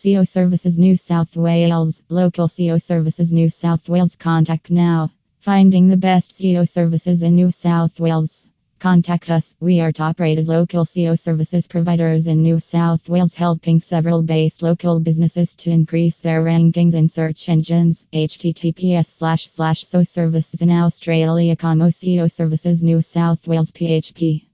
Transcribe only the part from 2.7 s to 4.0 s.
Services New South